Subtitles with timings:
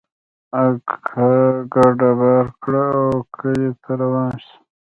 [0.63, 1.29] اکا
[1.73, 4.55] کډه بار کړه او کلي ته روان سو.